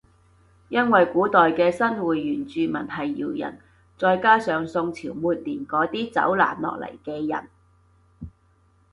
[0.69, 3.59] 因為古代嘅新會原住民係瑤人
[3.99, 7.47] 再加上宋朝末年嗰啲走難落嚟嘅人